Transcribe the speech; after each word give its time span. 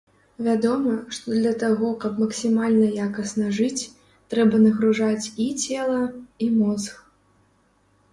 Вядома, 0.45 0.91
што 1.15 1.27
для 1.39 1.49
таго, 1.63 1.89
каб 2.03 2.21
максімальна 2.23 2.87
якасна 3.07 3.45
жыць, 3.57 3.89
трэба 4.35 4.61
нагружаць 4.63 5.25
і 5.45 5.47
цела, 5.67 6.01
і 6.47 6.49
мозг. 6.57 6.97